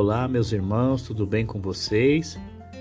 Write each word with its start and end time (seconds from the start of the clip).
Olá, 0.00 0.28
meus 0.28 0.52
irmãos, 0.52 1.02
tudo 1.02 1.26
bem 1.26 1.44
com 1.44 1.60
vocês? 1.60 2.38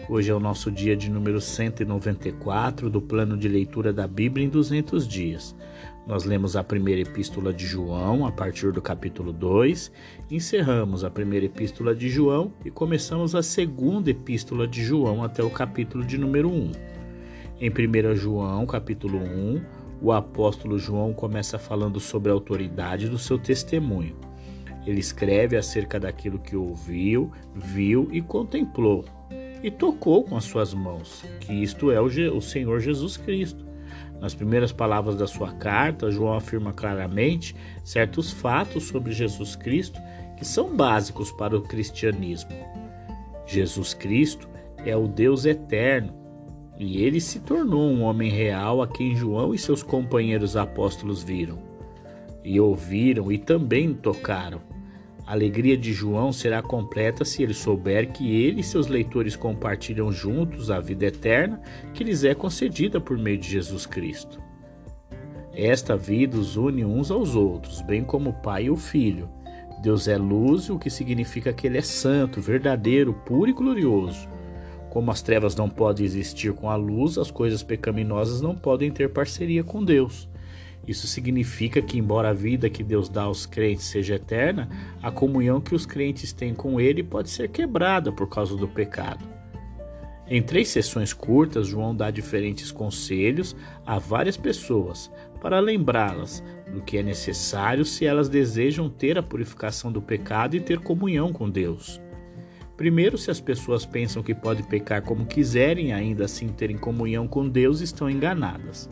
Hoje 0.08 0.30
é 0.30 0.36
o 0.36 0.40
nosso 0.40 0.70
dia 0.70 0.96
de 0.96 1.10
número 1.10 1.42
194 1.42 2.92
do 2.92 3.02
plano 3.02 3.36
de 3.36 3.48
leitura 3.48 3.92
da 3.92 4.08
Bíblia 4.08 4.46
em 4.46 4.50
200 4.50 5.08
dias. 5.08 5.56
Nós 6.06 6.26
lemos 6.26 6.56
a 6.56 6.64
primeira 6.64 7.02
epístola 7.02 7.52
de 7.52 7.66
João 7.66 8.24
a 8.24 8.32
partir 8.32 8.72
do 8.72 8.84
capítulo 8.84 9.34
2, 9.34 9.92
encerramos 10.30 11.04
a 11.04 11.10
primeira 11.10 11.48
epístola 11.48 11.96
de 11.96 12.08
João 12.08 12.54
e 12.64 12.70
começamos 12.70 13.34
a 13.34 13.42
segunda 13.42 14.12
epístola 14.12 14.68
de 14.68 14.84
João 14.84 15.24
até 15.24 15.42
o 15.42 15.50
capítulo 15.50 16.06
de 16.06 16.20
número 16.20 16.52
1. 16.52 16.72
Em 17.60 17.72
1 17.72 18.16
João, 18.16 18.64
capítulo 18.68 19.18
1, 19.18 19.62
o 20.04 20.12
apóstolo 20.12 20.78
João 20.78 21.16
começa 21.16 21.58
falando 21.58 22.00
sobre 22.00 22.30
a 22.30 22.36
autoridade 22.36 23.10
do 23.10 23.18
seu 23.18 23.40
testemunho. 23.40 24.16
Ele 24.88 25.02
escreve 25.02 25.58
acerca 25.58 26.00
daquilo 26.00 26.40
que 26.40 26.56
ouviu, 26.56 27.30
viu 27.54 28.08
e 28.10 28.22
contemplou, 28.22 29.04
e 29.62 29.70
tocou 29.70 30.24
com 30.24 30.38
as 30.38 30.46
suas 30.46 30.74
mãos, 30.74 31.26
que 31.42 31.52
isto 31.52 31.92
é 31.92 32.00
o, 32.00 32.40
Senhor 32.40 32.80
Jesus 32.80 33.18
Cristo. 33.18 33.68
Nas 34.22 34.34
primeiras 34.34 34.72
palavras 34.72 35.18
da 35.18 35.28
sua 35.28 35.52
carta, 35.52 36.10
João 36.10 36.34
afirma 36.34 36.72
claramente 36.72 37.54
certos 37.84 38.32
fatos 38.32 38.86
sobre 38.86 39.12
Jesus 39.12 39.58
Cristo 39.58 40.00
que 40.38 40.46
são 40.46 40.74
básicos 40.74 41.34
para 41.34 41.58
o 41.58 41.64
cristianismo. 41.64 42.52
Jesus 43.46 43.94
Cristo 43.94 44.48
é 44.86 44.96
o 44.96 45.06
Deus 45.06 45.44
eterno 45.44 46.14
e 46.78 47.04
ele 47.04 47.20
se 47.20 47.42
tornou 47.42 47.92
um 47.92 48.04
homem 48.04 48.32
real 48.32 48.82
a 48.82 48.88
quem 48.88 49.18
João 49.18 49.54
e 49.54 49.58
seus 49.58 49.84
companheiros 49.84 50.56
apóstolos 50.56 51.24
viram, 51.24 51.60
e 52.42 52.58
ouviram 52.58 53.30
e 53.30 53.38
também 53.38 53.94
tocaram. 53.94 54.77
A 55.28 55.34
alegria 55.34 55.76
de 55.78 55.92
João 55.92 56.32
será 56.32 56.62
completa 56.62 57.26
se 57.26 57.44
ele 57.44 57.54
souber 57.54 58.14
que 58.14 58.34
ele 58.34 58.62
e 58.62 58.64
seus 58.64 58.88
leitores 58.88 59.36
compartilham 59.36 60.10
juntos 60.10 60.72
a 60.72 60.80
vida 60.80 61.06
eterna 61.06 61.62
que 61.94 62.02
lhes 62.02 62.24
é 62.24 62.34
concedida 62.34 63.02
por 63.02 63.18
meio 63.18 63.38
de 63.38 63.50
Jesus 63.50 63.86
Cristo. 63.86 64.42
Esta 65.54 65.98
vida 65.98 66.38
os 66.38 66.56
une 66.56 66.86
uns 66.86 67.12
aos 67.12 67.36
outros, 67.36 67.82
bem 67.82 68.06
como 68.06 68.30
o 68.30 68.42
Pai 68.42 68.66
e 68.66 68.70
o 68.70 68.78
Filho. 68.78 69.28
Deus 69.82 70.08
é 70.08 70.18
luz, 70.18 70.70
o 70.70 70.80
que 70.80 70.90
significa 70.90 71.52
que 71.52 71.68
ele 71.68 71.78
é 71.78 71.82
santo, 71.82 72.40
verdadeiro, 72.40 73.14
puro 73.14 73.50
e 73.50 73.54
glorioso. 73.54 74.30
Como 74.90 75.12
as 75.12 75.22
trevas 75.22 75.58
não 75.58 75.70
podem 75.70 76.06
existir 76.06 76.54
com 76.54 76.70
a 76.70 76.76
luz, 76.78 77.18
as 77.18 77.30
coisas 77.30 77.62
pecaminosas 77.62 78.40
não 78.40 78.56
podem 78.56 78.90
ter 78.90 79.12
parceria 79.12 79.62
com 79.62 79.84
Deus. 79.84 80.30
Isso 80.86 81.08
significa 81.08 81.82
que, 81.82 81.98
embora 81.98 82.30
a 82.30 82.34
vida 82.34 82.70
que 82.70 82.84
Deus 82.84 83.10
dá 83.10 83.24
aos 83.24 83.46
crentes 83.46 83.86
seja 83.86 84.16
eterna, 84.16 84.70
a 85.02 85.12
comunhão 85.12 85.62
que 85.62 85.76
os 85.76 85.86
crentes 85.86 86.32
têm 86.32 86.54
com 86.54 86.80
Ele 86.80 87.04
pode 87.04 87.30
ser 87.30 87.50
quebrada 87.50 88.12
por 88.12 88.28
causa 88.28 88.56
do 88.56 88.68
pecado. 88.68 89.38
Em 90.30 90.42
três 90.42 90.68
sessões 90.68 91.14
curtas, 91.14 91.68
João 91.68 91.96
dá 91.96 92.12
diferentes 92.12 92.70
conselhos 92.70 93.56
a 93.86 93.98
várias 93.98 94.36
pessoas 94.36 95.10
para 95.42 95.60
lembrá-las 95.60 96.44
do 96.72 96.82
que 96.82 96.98
é 96.98 97.04
necessário 97.04 97.86
se 97.86 98.06
elas 98.06 98.28
desejam 98.28 98.90
ter 98.90 99.18
a 99.18 99.24
purificação 99.24 99.90
do 99.92 100.02
pecado 100.02 100.56
e 100.56 100.60
ter 100.60 100.80
comunhão 100.80 101.32
com 101.32 101.50
Deus. 101.50 102.02
Primeiro, 102.76 103.18
se 103.18 103.32
as 103.32 103.40
pessoas 103.40 103.86
pensam 103.86 104.22
que 104.22 104.36
podem 104.36 104.64
pecar 104.64 105.02
como 105.02 105.26
quiserem 105.26 105.94
ainda 105.94 106.26
assim 106.26 106.50
terem 106.50 106.78
comunhão 106.78 107.28
com 107.28 107.48
Deus, 107.48 107.80
estão 107.80 108.10
enganadas. 108.10 108.90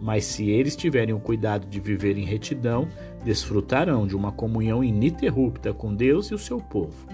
Mas 0.00 0.24
se 0.24 0.48
eles 0.48 0.74
tiverem 0.74 1.14
o 1.14 1.20
cuidado 1.20 1.66
de 1.66 1.78
viver 1.78 2.16
em 2.16 2.24
retidão, 2.24 2.88
desfrutarão 3.24 4.06
de 4.06 4.16
uma 4.16 4.32
comunhão 4.32 4.82
ininterrupta 4.82 5.74
com 5.74 5.94
Deus 5.94 6.28
e 6.28 6.34
o 6.34 6.38
seu 6.38 6.58
povo. 6.58 7.06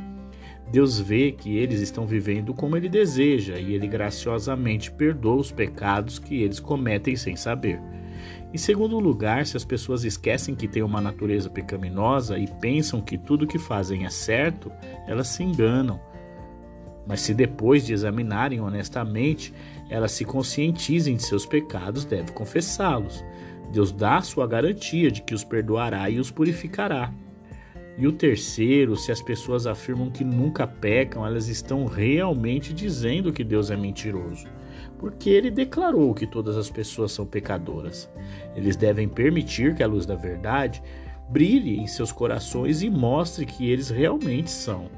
Deus 0.71 0.99
vê 0.99 1.31
que 1.31 1.57
eles 1.57 1.81
estão 1.81 2.07
vivendo 2.07 2.53
como 2.53 2.77
ele 2.77 2.89
deseja 2.89 3.59
e 3.59 3.73
ele 3.73 3.87
graciosamente 3.87 4.91
perdoa 4.91 5.37
os 5.37 5.53
pecados 5.53 6.19
que 6.19 6.43
eles 6.43 6.59
cometem 6.59 7.15
sem 7.17 7.37
saber. 7.37 7.81
Em 8.53 8.59
segundo 8.59 8.99
lugar, 8.99 9.47
se 9.47 9.57
as 9.57 9.65
pessoas 9.65 10.05
esquecem 10.05 10.55
que 10.55 10.67
têm 10.67 10.83
uma 10.83 11.01
natureza 11.01 11.51
pecaminosa 11.51 12.39
e 12.39 12.47
pensam 12.47 13.01
que 13.01 13.19
tudo 13.19 13.47
que 13.47 13.59
fazem 13.59 14.05
é 14.05 14.11
certo, 14.11 14.73
elas 15.07 15.29
se 15.29 15.43
enganam. 15.43 16.01
Mas 17.07 17.21
se 17.21 17.33
depois 17.33 17.87
de 17.87 17.93
examinarem 17.93 18.61
honestamente, 18.61 19.55
elas 19.89 20.13
se 20.13 20.25
conscientizem 20.25 21.17
de 21.17 21.23
seus 21.23 21.47
pecados, 21.47 22.05
devem 22.05 22.33
confessá-los. 22.33 23.25
Deus 23.73 23.93
dá 23.93 24.21
sua 24.21 24.47
garantia 24.47 25.11
de 25.11 25.23
que 25.23 25.35
os 25.35 25.45
perdoará 25.45 26.09
e 26.09 26.19
os 26.19 26.31
purificará. 26.31 27.13
E 27.99 28.07
o 28.07 28.13
terceiro, 28.13 28.95
se 28.95 29.11
as 29.11 29.23
pessoas 29.23 29.67
afirmam 29.67 30.11
que 30.11 30.23
nunca 30.23 30.67
pecam, 30.67 31.27
elas 31.27 31.49
estão 31.49 31.87
realmente 31.87 32.73
dizendo 32.75 33.33
que 33.33 33.43
Deus 33.43 33.71
é 33.71 33.77
mentiroso, 33.77 34.47
porque 34.99 35.31
ele 35.31 35.51
declarou 35.51 36.13
que 36.13 36.27
todas 36.27 36.57
as 36.59 36.69
pessoas 36.69 37.13
são 37.13 37.25
pecadoras. 37.25 38.11
Eles 38.55 38.77
devem 38.77 39.09
permitir 39.09 39.75
que 39.75 39.83
a 39.83 39.87
luz 39.87 40.05
da 40.05 40.15
verdade 40.15 40.83
brilhe 41.31 41.79
em 41.79 41.87
seus 41.87 42.13
corações 42.13 42.83
e 42.83 42.91
mostre 42.91 43.47
que 43.47 43.71
eles 43.71 43.89
realmente 43.89 44.51
são. 44.51 44.91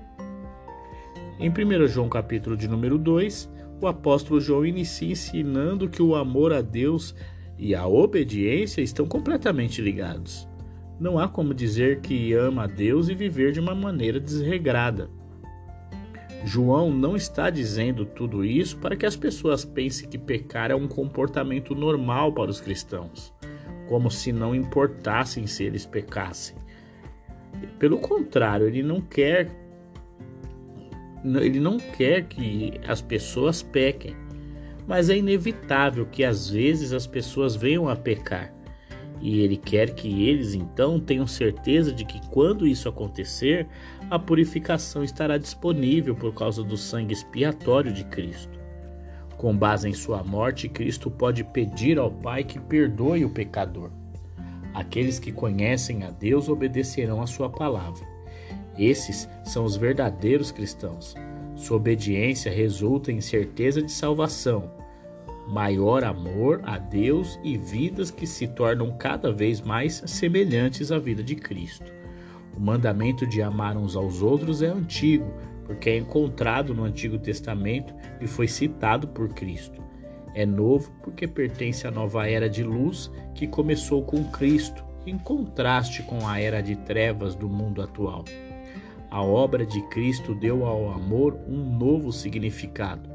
Em 1.38 1.48
1 1.48 1.86
João 1.86 2.08
capítulo 2.08 2.56
de 2.56 2.66
número 2.66 2.98
2, 2.98 3.48
o 3.80 3.86
apóstolo 3.86 4.40
João 4.40 4.66
inicia 4.66 5.12
ensinando 5.12 5.88
que 5.88 6.02
o 6.02 6.14
amor 6.14 6.52
a 6.52 6.60
Deus 6.60 7.14
e 7.56 7.74
a 7.74 7.86
obediência 7.86 8.80
estão 8.80 9.06
completamente 9.06 9.80
ligados. 9.80 10.48
Não 10.98 11.18
há 11.18 11.28
como 11.28 11.54
dizer 11.54 12.00
que 12.00 12.32
ama 12.32 12.64
a 12.64 12.66
Deus 12.66 13.08
e 13.08 13.14
viver 13.14 13.52
de 13.52 13.60
uma 13.60 13.74
maneira 13.74 14.18
desregrada. 14.18 15.08
João 16.44 16.90
não 16.90 17.16
está 17.16 17.50
dizendo 17.50 18.04
tudo 18.04 18.44
isso 18.44 18.78
para 18.78 18.96
que 18.96 19.06
as 19.06 19.16
pessoas 19.16 19.64
pensem 19.64 20.08
que 20.08 20.18
pecar 20.18 20.70
é 20.70 20.74
um 20.74 20.88
comportamento 20.88 21.74
normal 21.74 22.32
para 22.32 22.50
os 22.50 22.60
cristãos, 22.60 23.34
como 23.88 24.10
se 24.10 24.32
não 24.32 24.54
importassem 24.54 25.46
se 25.46 25.64
eles 25.64 25.84
pecassem. 25.84 26.56
Pelo 27.78 27.98
contrário, 27.98 28.66
ele 28.66 28.82
não 28.82 29.00
quer 29.00 29.48
ele 31.24 31.60
não 31.60 31.78
quer 31.78 32.24
que 32.24 32.80
as 32.86 33.00
pessoas 33.00 33.62
pequem, 33.62 34.16
mas 34.86 35.10
é 35.10 35.16
inevitável 35.16 36.06
que 36.06 36.24
às 36.24 36.48
vezes 36.48 36.92
as 36.92 37.06
pessoas 37.06 37.54
venham 37.54 37.88
a 37.88 37.96
pecar. 37.96 38.52
E 39.20 39.40
ele 39.40 39.56
quer 39.56 39.94
que 39.94 40.28
eles 40.28 40.54
então 40.54 41.00
tenham 41.00 41.26
certeza 41.26 41.92
de 41.92 42.04
que 42.04 42.20
quando 42.28 42.66
isso 42.66 42.88
acontecer, 42.88 43.66
a 44.08 44.18
purificação 44.18 45.02
estará 45.02 45.36
disponível 45.36 46.14
por 46.14 46.32
causa 46.32 46.62
do 46.62 46.76
sangue 46.76 47.12
expiatório 47.12 47.92
de 47.92 48.04
Cristo. 48.04 48.58
Com 49.36 49.56
base 49.56 49.88
em 49.88 49.92
sua 49.92 50.22
morte, 50.22 50.68
Cristo 50.68 51.10
pode 51.10 51.44
pedir 51.44 51.98
ao 51.98 52.10
Pai 52.10 52.44
que 52.44 52.58
perdoe 52.58 53.24
o 53.24 53.30
pecador. 53.30 53.90
Aqueles 54.72 55.18
que 55.18 55.32
conhecem 55.32 56.04
a 56.04 56.10
Deus 56.10 56.48
obedecerão 56.48 57.20
a 57.20 57.26
sua 57.26 57.50
palavra. 57.50 58.17
Esses 58.78 59.28
são 59.42 59.64
os 59.64 59.76
verdadeiros 59.76 60.52
cristãos. 60.52 61.14
Sua 61.56 61.76
obediência 61.76 62.52
resulta 62.52 63.10
em 63.10 63.20
certeza 63.20 63.82
de 63.82 63.90
salvação, 63.90 64.70
maior 65.48 66.04
amor 66.04 66.60
a 66.62 66.78
Deus 66.78 67.40
e 67.42 67.56
vidas 67.56 68.10
que 68.10 68.26
se 68.26 68.46
tornam 68.46 68.96
cada 68.96 69.32
vez 69.32 69.60
mais 69.60 70.02
semelhantes 70.06 70.92
à 70.92 70.98
vida 70.98 71.22
de 71.22 71.34
Cristo. 71.34 71.92
O 72.56 72.60
mandamento 72.60 73.26
de 73.26 73.42
amar 73.42 73.76
uns 73.76 73.96
aos 73.96 74.22
outros 74.22 74.62
é 74.62 74.66
antigo, 74.66 75.32
porque 75.64 75.90
é 75.90 75.96
encontrado 75.96 76.74
no 76.74 76.84
Antigo 76.84 77.18
Testamento 77.18 77.94
e 78.20 78.26
foi 78.26 78.46
citado 78.46 79.08
por 79.08 79.28
Cristo. 79.30 79.82
É 80.34 80.46
novo 80.46 80.92
porque 81.02 81.26
pertence 81.26 81.86
à 81.86 81.90
nova 81.90 82.28
era 82.28 82.48
de 82.48 82.62
luz 82.62 83.10
que 83.34 83.46
começou 83.46 84.02
com 84.02 84.24
Cristo, 84.30 84.84
em 85.06 85.18
contraste 85.18 86.02
com 86.02 86.26
a 86.28 86.40
era 86.40 86.60
de 86.60 86.76
trevas 86.76 87.34
do 87.34 87.48
mundo 87.48 87.82
atual. 87.82 88.24
A 89.10 89.22
obra 89.22 89.64
de 89.64 89.80
Cristo 89.88 90.34
deu 90.34 90.66
ao 90.66 90.90
amor 90.90 91.38
um 91.48 91.78
novo 91.78 92.12
significado. 92.12 93.08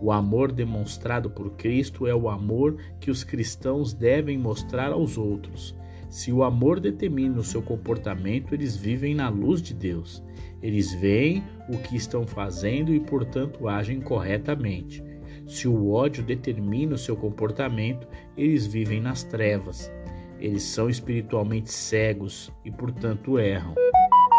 O 0.00 0.12
amor 0.12 0.52
demonstrado 0.52 1.30
por 1.30 1.56
Cristo 1.56 2.06
é 2.06 2.14
o 2.14 2.28
amor 2.28 2.76
que 3.00 3.10
os 3.10 3.24
cristãos 3.24 3.94
devem 3.94 4.36
mostrar 4.36 4.92
aos 4.92 5.16
outros. 5.16 5.74
Se 6.10 6.30
o 6.32 6.44
amor 6.44 6.80
determina 6.80 7.38
o 7.38 7.44
seu 7.44 7.62
comportamento, 7.62 8.54
eles 8.54 8.76
vivem 8.76 9.14
na 9.14 9.28
luz 9.28 9.62
de 9.62 9.72
Deus. 9.74 10.22
Eles 10.62 10.92
veem 10.92 11.42
o 11.68 11.78
que 11.78 11.96
estão 11.96 12.26
fazendo 12.26 12.92
e, 12.92 13.00
portanto, 13.00 13.68
agem 13.68 14.00
corretamente. 14.00 15.02
Se 15.46 15.66
o 15.66 15.90
ódio 15.90 16.22
determina 16.22 16.94
o 16.94 16.98
seu 16.98 17.16
comportamento, 17.16 18.06
eles 18.36 18.66
vivem 18.66 19.00
nas 19.00 19.24
trevas. 19.24 19.90
Eles 20.38 20.62
são 20.62 20.90
espiritualmente 20.90 21.72
cegos 21.72 22.52
e, 22.64 22.70
portanto, 22.70 23.38
erram. 23.38 23.74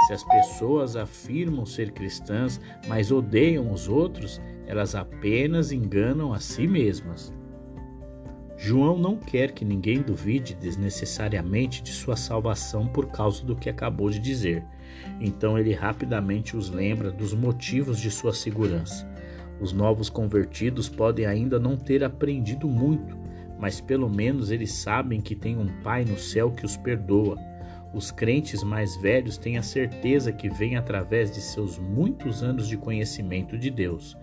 Se 0.09 0.13
as 0.13 0.23
pessoas 0.23 0.95
afirmam 0.95 1.67
ser 1.67 1.91
cristãs, 1.91 2.59
mas 2.87 3.11
odeiam 3.11 3.71
os 3.71 3.87
outros, 3.87 4.41
elas 4.65 4.95
apenas 4.95 5.71
enganam 5.71 6.33
a 6.33 6.39
si 6.39 6.65
mesmas. 6.67 7.31
João 8.57 8.97
não 8.97 9.15
quer 9.15 9.51
que 9.51 9.63
ninguém 9.63 10.01
duvide 10.01 10.55
desnecessariamente 10.55 11.83
de 11.83 11.91
sua 11.91 12.15
salvação 12.15 12.87
por 12.87 13.11
causa 13.11 13.45
do 13.45 13.55
que 13.55 13.69
acabou 13.69 14.09
de 14.09 14.17
dizer. 14.17 14.65
Então 15.21 15.59
ele 15.59 15.75
rapidamente 15.75 16.57
os 16.57 16.71
lembra 16.71 17.11
dos 17.11 17.35
motivos 17.35 17.99
de 17.99 18.09
sua 18.09 18.33
segurança. 18.33 19.07
Os 19.61 19.71
novos 19.71 20.09
convertidos 20.09 20.89
podem 20.89 21.27
ainda 21.27 21.59
não 21.59 21.77
ter 21.77 22.03
aprendido 22.03 22.67
muito, 22.67 23.15
mas 23.59 23.79
pelo 23.79 24.09
menos 24.09 24.49
eles 24.49 24.71
sabem 24.71 25.21
que 25.21 25.35
tem 25.35 25.55
um 25.55 25.67
Pai 25.83 26.03
no 26.03 26.17
céu 26.17 26.49
que 26.49 26.65
os 26.65 26.75
perdoa. 26.75 27.48
Os 27.91 28.11
crentes 28.11 28.63
mais 28.63 28.95
velhos 28.95 29.37
têm 29.37 29.57
a 29.57 29.63
certeza 29.63 30.31
que 30.31 30.47
vem 30.47 30.75
através 30.75 31.31
de 31.31 31.41
seus 31.41 31.79
muitos 31.79 32.43
anos 32.43 32.67
de 32.67 32.77
conhecimento 32.77 33.57
de 33.57 33.71
Deus. 33.71 34.15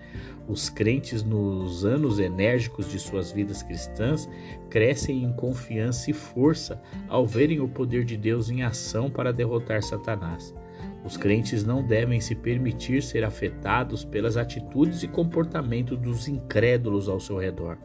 Os 0.47 0.71
crentes, 0.71 1.25
nos 1.25 1.85
anos 1.85 2.21
enérgicos 2.21 2.89
de 2.89 2.99
suas 3.01 3.33
vidas 3.33 3.65
cristãs, 3.65 4.29
crescem 4.71 5.25
em 5.25 5.33
confiança 5.33 6.11
e 6.11 6.15
força 6.15 6.81
ao 7.09 7.27
verem 7.27 7.59
o 7.59 7.69
poder 7.69 8.05
de 8.05 8.17
Deus 8.17 8.49
em 8.49 8.63
ação 8.63 9.11
para 9.11 9.33
derrotar 9.33 9.83
Satanás. 9.83 10.55
Os 11.05 11.17
crentes 11.17 11.65
não 11.65 11.85
devem 11.85 12.21
se 12.21 12.37
permitir 12.37 13.03
ser 13.03 13.25
afetados 13.25 14.05
pelas 14.05 14.37
atitudes 14.37 15.03
e 15.03 15.09
comportamento 15.09 15.97
dos 15.97 16.29
incrédulos 16.29 17.09
ao 17.09 17.19
seu 17.19 17.39
redor. 17.39 17.79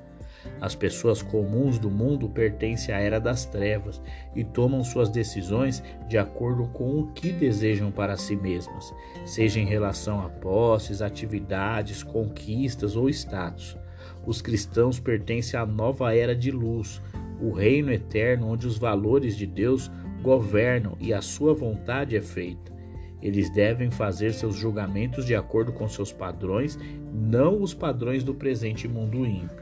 As 0.60 0.76
pessoas 0.76 1.22
comuns 1.22 1.78
do 1.80 1.90
mundo 1.90 2.30
pertencem 2.30 2.94
à 2.94 3.00
era 3.00 3.20
das 3.20 3.46
trevas 3.46 4.02
e 4.36 4.44
tomam 4.44 4.84
suas 4.84 5.10
decisões 5.10 5.84
de 6.08 6.18
acordo 6.18 6.68
com 6.70 7.00
o 7.00 7.08
que 7.14 7.32
desejam 7.32 7.92
para 7.92 8.18
si 8.18 8.36
mesmas, 8.36 8.94
seja 9.26 9.60
em 9.60 9.66
relação 9.66 10.22
a 10.22 10.30
posses, 10.30 11.02
atividades, 11.02 12.04
conquistas 12.04 12.96
ou 12.96 13.10
status. 13.10 13.78
Os 14.26 14.42
cristãos 14.42 15.00
pertencem 15.00 15.60
à 15.60 15.66
nova 15.66 16.16
era 16.16 16.36
de 16.36 16.52
luz, 16.52 17.02
o 17.40 17.52
reino 17.52 17.92
eterno 17.92 18.48
onde 18.48 18.68
os 18.68 18.78
valores 18.78 19.36
de 19.36 19.48
Deus 19.48 19.92
governam 20.22 20.96
e 21.00 21.14
a 21.14 21.22
sua 21.22 21.54
vontade 21.54 22.16
é 22.16 22.22
feita. 22.22 22.72
Eles 23.22 23.50
devem 23.52 23.92
fazer 23.92 24.34
seus 24.34 24.56
julgamentos 24.56 25.26
de 25.26 25.36
acordo 25.36 25.72
com 25.72 25.88
seus 25.88 26.12
padrões, 26.12 26.78
não 27.14 27.62
os 27.62 27.74
padrões 27.74 28.24
do 28.24 28.34
presente 28.34 28.88
mundo 28.88 29.26
ímpio. 29.26 29.61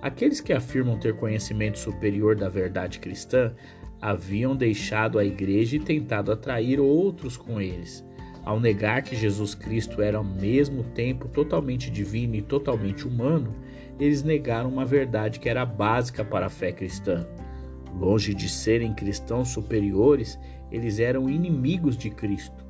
Aqueles 0.00 0.40
que 0.40 0.52
afirmam 0.52 0.98
ter 0.98 1.16
conhecimento 1.16 1.78
superior 1.78 2.36
da 2.36 2.48
verdade 2.48 3.00
cristã 3.00 3.52
haviam 4.00 4.54
deixado 4.54 5.18
a 5.18 5.24
igreja 5.24 5.76
e 5.76 5.80
tentado 5.80 6.30
atrair 6.30 6.78
outros 6.78 7.36
com 7.36 7.60
eles. 7.60 8.04
Ao 8.44 8.60
negar 8.60 9.02
que 9.02 9.16
Jesus 9.16 9.54
Cristo 9.54 10.00
era 10.00 10.18
ao 10.18 10.24
mesmo 10.24 10.84
tempo 10.84 11.28
totalmente 11.28 11.90
divino 11.90 12.36
e 12.36 12.42
totalmente 12.42 13.06
humano, 13.06 13.54
eles 13.98 14.22
negaram 14.22 14.70
uma 14.70 14.84
verdade 14.84 15.40
que 15.40 15.48
era 15.48 15.66
básica 15.66 16.24
para 16.24 16.46
a 16.46 16.50
fé 16.50 16.72
cristã. 16.72 17.26
Longe 17.92 18.32
de 18.32 18.48
serem 18.48 18.94
cristãos 18.94 19.48
superiores, 19.48 20.38
eles 20.70 21.00
eram 21.00 21.28
inimigos 21.28 21.96
de 21.96 22.08
Cristo. 22.08 22.64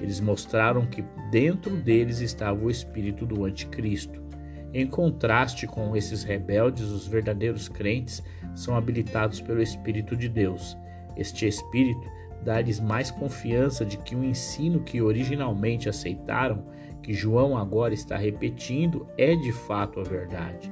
Eles 0.00 0.20
mostraram 0.20 0.84
que 0.84 1.02
dentro 1.30 1.74
deles 1.74 2.20
estava 2.20 2.62
o 2.62 2.70
espírito 2.70 3.24
do 3.24 3.46
anticristo. 3.46 4.25
Em 4.78 4.86
contraste 4.86 5.66
com 5.66 5.96
esses 5.96 6.22
rebeldes, 6.22 6.90
os 6.90 7.06
verdadeiros 7.06 7.66
crentes 7.66 8.22
são 8.54 8.76
habilitados 8.76 9.40
pelo 9.40 9.62
Espírito 9.62 10.14
de 10.14 10.28
Deus. 10.28 10.76
Este 11.16 11.48
Espírito 11.48 12.06
dá-lhes 12.44 12.78
mais 12.78 13.10
confiança 13.10 13.86
de 13.86 13.96
que 13.96 14.14
o 14.14 14.22
ensino 14.22 14.80
que 14.80 15.00
originalmente 15.00 15.88
aceitaram, 15.88 16.66
que 17.02 17.14
João 17.14 17.56
agora 17.56 17.94
está 17.94 18.18
repetindo, 18.18 19.08
é 19.16 19.34
de 19.34 19.50
fato 19.50 19.98
a 19.98 20.02
verdade. 20.02 20.70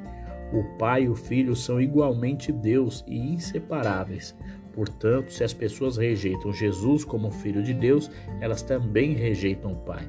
O 0.52 0.62
Pai 0.76 1.04
e 1.04 1.08
o 1.08 1.14
Filho 1.14 1.56
são 1.56 1.80
igualmente 1.80 2.52
Deus 2.52 3.02
e 3.08 3.16
inseparáveis. 3.16 4.36
Portanto, 4.74 5.32
se 5.32 5.42
as 5.42 5.54
pessoas 5.54 5.96
rejeitam 5.96 6.52
Jesus 6.52 7.06
como 7.06 7.30
Filho 7.30 7.62
de 7.62 7.72
Deus, 7.72 8.10
elas 8.38 8.60
também 8.60 9.14
rejeitam 9.14 9.72
o 9.72 9.76
Pai. 9.76 10.06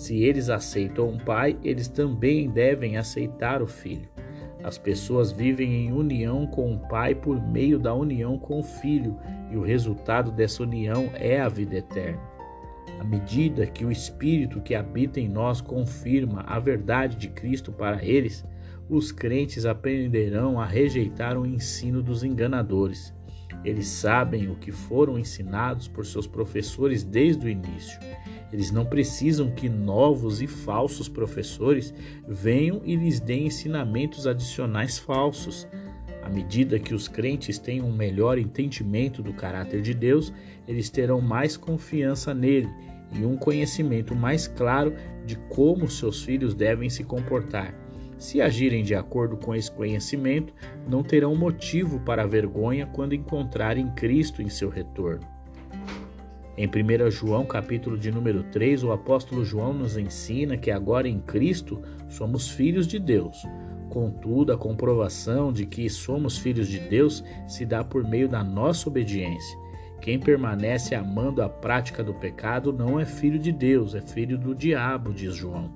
Se 0.00 0.16
eles 0.22 0.48
aceitam 0.48 1.10
o 1.10 1.18
Pai, 1.22 1.58
eles 1.62 1.86
também 1.86 2.48
devem 2.48 2.96
aceitar 2.96 3.60
o 3.60 3.66
Filho. 3.66 4.08
As 4.64 4.78
pessoas 4.78 5.30
vivem 5.30 5.74
em 5.74 5.92
união 5.92 6.46
com 6.46 6.72
o 6.72 6.78
Pai 6.88 7.14
por 7.14 7.38
meio 7.38 7.78
da 7.78 7.94
união 7.94 8.38
com 8.38 8.60
o 8.60 8.62
Filho, 8.62 9.18
e 9.52 9.58
o 9.58 9.62
resultado 9.62 10.32
dessa 10.32 10.62
união 10.62 11.10
é 11.12 11.38
a 11.38 11.50
vida 11.50 11.76
eterna. 11.76 12.18
À 12.98 13.04
medida 13.04 13.66
que 13.66 13.84
o 13.84 13.92
Espírito 13.92 14.62
que 14.62 14.74
habita 14.74 15.20
em 15.20 15.28
nós 15.28 15.60
confirma 15.60 16.44
a 16.46 16.58
verdade 16.58 17.18
de 17.18 17.28
Cristo 17.28 17.70
para 17.70 18.02
eles, 18.02 18.42
os 18.88 19.12
crentes 19.12 19.66
aprenderão 19.66 20.58
a 20.58 20.64
rejeitar 20.64 21.36
o 21.36 21.44
ensino 21.44 22.02
dos 22.02 22.24
enganadores. 22.24 23.14
Eles 23.64 23.88
sabem 23.88 24.48
o 24.50 24.56
que 24.56 24.72
foram 24.72 25.18
ensinados 25.18 25.88
por 25.88 26.06
seus 26.06 26.26
professores 26.26 27.02
desde 27.02 27.46
o 27.46 27.48
início 27.48 27.98
eles 28.52 28.70
não 28.70 28.84
precisam 28.84 29.50
que 29.50 29.68
novos 29.68 30.42
e 30.42 30.46
falsos 30.46 31.08
professores 31.08 31.94
venham 32.26 32.82
e 32.84 32.96
lhes 32.96 33.20
deem 33.20 33.46
ensinamentos 33.46 34.26
adicionais 34.26 34.98
falsos. 34.98 35.68
À 36.22 36.28
medida 36.28 36.78
que 36.78 36.94
os 36.94 37.08
crentes 37.08 37.58
têm 37.58 37.80
um 37.80 37.92
melhor 37.92 38.38
entendimento 38.38 39.22
do 39.22 39.32
caráter 39.32 39.80
de 39.82 39.94
Deus, 39.94 40.32
eles 40.66 40.90
terão 40.90 41.20
mais 41.20 41.56
confiança 41.56 42.34
nele 42.34 42.68
e 43.12 43.24
um 43.24 43.36
conhecimento 43.36 44.14
mais 44.14 44.46
claro 44.46 44.94
de 45.24 45.36
como 45.48 45.88
seus 45.88 46.22
filhos 46.22 46.54
devem 46.54 46.90
se 46.90 47.04
comportar. 47.04 47.74
Se 48.20 48.38
agirem 48.42 48.84
de 48.84 48.94
acordo 48.94 49.34
com 49.38 49.54
esse 49.54 49.70
conhecimento, 49.72 50.52
não 50.86 51.02
terão 51.02 51.34
motivo 51.34 51.98
para 52.00 52.26
vergonha 52.26 52.86
quando 52.86 53.14
encontrarem 53.14 53.90
Cristo 53.94 54.42
em 54.42 54.48
seu 54.50 54.68
retorno. 54.68 55.26
Em 56.54 56.66
1 56.66 57.10
João, 57.10 57.46
capítulo 57.46 57.96
de 57.96 58.12
número 58.12 58.42
3, 58.42 58.84
o 58.84 58.92
apóstolo 58.92 59.42
João 59.42 59.72
nos 59.72 59.96
ensina 59.96 60.58
que 60.58 60.70
agora 60.70 61.08
em 61.08 61.18
Cristo 61.18 61.80
somos 62.10 62.50
filhos 62.50 62.86
de 62.86 62.98
Deus. 62.98 63.42
Contudo, 63.88 64.52
a 64.52 64.58
comprovação 64.58 65.50
de 65.50 65.64
que 65.64 65.88
somos 65.88 66.36
filhos 66.36 66.68
de 66.68 66.78
Deus 66.78 67.24
se 67.48 67.64
dá 67.64 67.82
por 67.82 68.06
meio 68.06 68.28
da 68.28 68.44
nossa 68.44 68.86
obediência. 68.86 69.58
Quem 69.98 70.20
permanece 70.20 70.94
amando 70.94 71.40
a 71.40 71.48
prática 71.48 72.04
do 72.04 72.12
pecado 72.12 72.70
não 72.70 73.00
é 73.00 73.06
filho 73.06 73.38
de 73.38 73.50
Deus, 73.50 73.94
é 73.94 74.02
filho 74.02 74.36
do 74.36 74.54
diabo, 74.54 75.10
diz 75.10 75.34
João. 75.34 75.72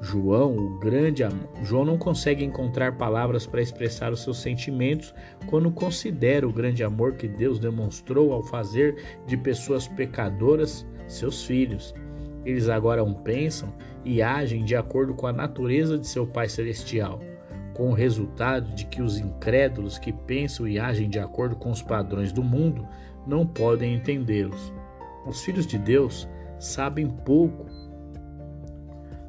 João, 0.00 0.56
o 0.56 0.78
grande 0.78 1.22
João 1.64 1.84
não 1.84 1.98
consegue 1.98 2.44
encontrar 2.44 2.96
palavras 2.96 3.46
para 3.46 3.60
expressar 3.60 4.12
os 4.12 4.22
seus 4.22 4.38
sentimentos 4.38 5.12
quando 5.46 5.70
considera 5.70 6.46
o 6.46 6.52
grande 6.52 6.84
amor 6.84 7.14
que 7.14 7.26
Deus 7.26 7.58
demonstrou 7.58 8.32
ao 8.32 8.42
fazer 8.42 9.20
de 9.26 9.36
pessoas 9.36 9.88
pecadoras 9.88 10.86
seus 11.06 11.44
filhos. 11.44 11.94
Eles 12.44 12.68
agora 12.68 13.04
pensam 13.24 13.72
e 14.04 14.22
agem 14.22 14.64
de 14.64 14.76
acordo 14.76 15.14
com 15.14 15.26
a 15.26 15.32
natureza 15.32 15.98
de 15.98 16.06
seu 16.06 16.26
Pai 16.26 16.48
celestial, 16.48 17.20
com 17.74 17.90
o 17.90 17.94
resultado 17.94 18.72
de 18.74 18.86
que 18.86 19.02
os 19.02 19.18
incrédulos 19.18 19.98
que 19.98 20.12
pensam 20.12 20.66
e 20.66 20.78
agem 20.78 21.08
de 21.08 21.18
acordo 21.18 21.56
com 21.56 21.70
os 21.70 21.82
padrões 21.82 22.32
do 22.32 22.42
mundo 22.42 22.86
não 23.26 23.46
podem 23.46 23.94
entendê-los. 23.94 24.72
Os 25.26 25.42
filhos 25.42 25.66
de 25.66 25.76
Deus 25.76 26.28
sabem 26.58 27.08
pouco 27.08 27.67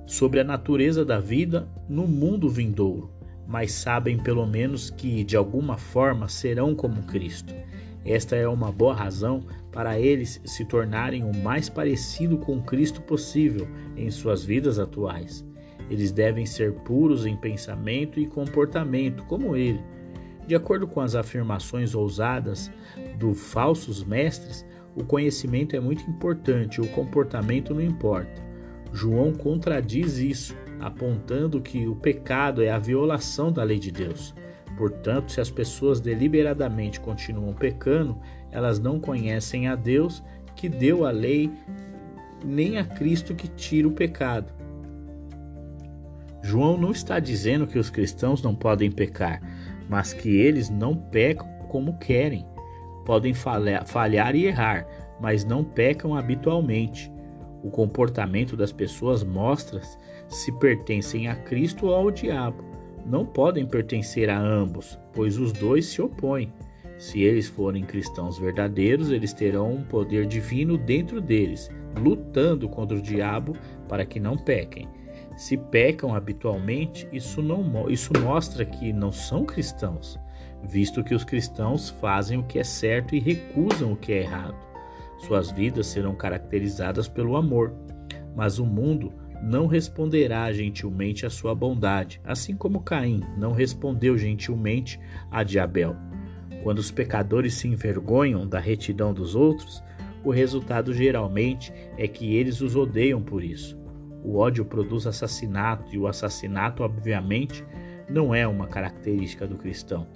sobre 0.10 0.40
a 0.40 0.44
natureza 0.44 1.06
da 1.06 1.20
vida 1.20 1.70
no 1.88 2.08
mundo 2.08 2.50
vindouro, 2.50 3.12
mas 3.48 3.72
sabem 3.72 4.18
pelo 4.18 4.44
menos 4.44 4.90
que 4.90 5.24
de 5.24 5.38
alguma 5.38 5.78
forma 5.78 6.28
serão 6.28 6.74
como 6.74 7.04
Cristo. 7.04 7.54
Esta 8.04 8.36
é 8.36 8.48
uma 8.48 8.72
boa 8.72 8.96
razão 8.96 9.46
para 9.72 10.00
eles 10.00 10.42
se 10.44 10.66
tornarem 10.66 11.24
o 11.24 11.32
mais 11.38 11.70
parecido 11.70 12.40
com 12.40 12.60
Cristo 12.60 13.04
possível 13.04 13.68
em 13.96 14.10
suas 14.10 14.44
vidas 14.44 14.80
atuais. 14.80 15.46
Eles 15.92 16.12
devem 16.12 16.44
ser 16.44 16.74
puros 16.74 17.28
em 17.28 17.38
pensamento 17.38 18.20
e 18.20 18.26
comportamento, 18.26 19.24
como 19.26 19.56
ele. 19.56 19.80
De 20.48 20.56
acordo 20.56 20.88
com 20.88 21.02
as 21.02 21.14
afirmações 21.14 21.94
ousadas 21.94 22.72
dos 23.20 23.40
falsos 23.40 24.04
mestres, 24.04 24.66
o 24.96 25.04
conhecimento 25.04 25.76
é 25.76 25.80
muito 25.80 26.02
importante, 26.10 26.82
o 26.82 26.88
comportamento 26.88 27.76
não 27.76 27.82
importa. 27.82 28.49
João 28.92 29.32
contradiz 29.32 30.18
isso, 30.18 30.56
apontando 30.80 31.62
que 31.62 31.88
o 31.88 31.96
pecado 31.96 32.64
é 32.64 32.70
a 32.70 32.80
violação 32.80 33.52
da 33.52 33.64
lei 33.64 33.80
de 33.80 33.92
Deus. 33.92 34.34
Portanto, 34.78 35.32
se 35.32 35.42
as 35.42 35.52
pessoas 35.52 36.00
deliberadamente 36.00 37.00
continuam 37.00 37.54
pecando, 37.54 38.18
elas 38.52 38.80
não 38.80 39.00
conhecem 39.00 39.68
a 39.68 39.76
Deus 39.76 40.24
que 40.56 40.70
deu 40.70 41.06
a 41.06 41.12
lei, 41.12 41.52
nem 42.44 42.78
a 42.78 42.86
Cristo 42.86 43.36
que 43.36 43.48
tira 43.48 43.88
o 43.88 43.92
pecado. 43.92 44.54
João 46.42 46.78
não 46.78 46.92
está 46.92 47.20
dizendo 47.20 47.68
que 47.68 47.78
os 47.78 47.90
cristãos 47.90 48.42
não 48.42 48.56
podem 48.56 48.90
pecar, 48.90 49.42
mas 49.90 50.14
que 50.14 50.30
eles 50.30 50.70
não 50.70 50.96
pecam 50.96 51.48
como 51.68 51.98
querem. 52.00 52.46
Podem 53.06 53.34
falhar, 53.34 54.36
e 54.36 54.46
errar, 54.46 54.88
mas 55.20 55.44
não 55.44 55.64
pecam 55.64 56.16
habitualmente. 56.16 57.12
O 57.64 57.70
comportamento 57.70 58.56
das 58.56 58.72
pessoas 58.72 59.24
mostra 59.24 59.82
se 60.28 60.52
pertencem 60.54 61.28
a 61.28 61.36
Cristo 61.36 61.88
ou 61.88 61.96
ao 61.96 62.12
diabo. 62.12 62.64
não 63.06 63.26
podem 63.26 63.66
pertencer 63.66 64.30
a 64.30 64.40
ambos, 64.40 65.00
pois 65.14 65.40
os 65.40 65.52
dois 65.52 65.86
se 65.88 66.00
opõem. 66.00 66.54
Se 66.98 67.22
eles 67.22 67.48
forem 67.48 67.84
cristãos 67.84 68.38
verdadeiros, 68.38 69.10
eles 69.10 69.34
terão 69.34 69.72
um 69.72 69.84
poder 69.84 70.28
divino 70.28 70.78
dentro 70.78 71.20
deles, 71.20 71.72
lutando 71.98 72.70
contra 72.70 72.98
o 72.98 73.02
diabo 73.02 73.56
para 73.88 74.06
que 74.06 74.20
não 74.20 74.38
pequem. 74.38 74.88
Se 75.36 75.58
pecam 75.58 76.14
habitualmente, 76.14 77.08
isso, 77.12 77.42
não, 77.42 77.90
isso 77.90 78.12
mostra 78.20 78.66
que 78.66 78.92
não 78.92 79.12
são 79.12 79.46
cristãos, 79.46 80.20
visto 80.62 81.04
que 81.04 81.16
os 81.16 81.24
cristãos 81.24 81.90
fazem 81.90 82.38
o 82.38 82.44
que 82.44 82.60
é 82.60 82.64
certo 82.64 83.16
e 83.16 83.20
recusam 83.20 83.94
o 83.94 83.98
que 83.98 84.12
é 84.12 84.20
errado. 84.20 84.69
Suas 85.20 85.52
vidas 85.52 85.88
serão 85.88 86.16
caracterizadas 86.16 87.08
pelo 87.08 87.36
amor, 87.36 87.74
mas 88.36 88.60
o 88.60 88.66
mundo 88.66 89.12
não 89.42 89.68
responderá 89.68 90.52
gentilmente 90.52 91.26
à 91.26 91.30
sua 91.30 91.56
bondade, 91.56 92.22
assim 92.24 92.56
como 92.56 92.82
Caim 92.82 93.22
não 93.38 93.52
respondeu 93.52 94.18
gentilmente 94.18 95.00
a 95.32 95.44
de 95.44 95.60
Abel. 95.60 95.96
Quando 96.64 96.80
os 96.80 96.92
pecadores 96.92 97.54
se 97.54 97.68
envergonham 97.68 98.46
da 98.48 98.60
retidão 98.60 99.14
dos 99.14 99.36
outros, 99.36 99.82
o 100.24 100.32
resultado 100.32 100.94
geralmente 100.94 101.74
é 101.98 102.08
que 102.08 102.36
eles 102.36 102.60
os 102.60 102.76
odeiam 102.76 103.22
por 103.22 103.44
isso. 103.44 103.78
O 104.24 104.38
ódio 104.38 104.66
produz 104.66 105.08
assassinato 105.08 105.96
e 105.96 105.98
o 105.98 106.08
assassinato, 106.08 106.84
obviamente, 106.84 107.64
não 108.10 108.36
é 108.36 108.46
uma 108.46 108.68
característica 108.68 109.48
do 109.48 109.56
cristão. 109.58 110.08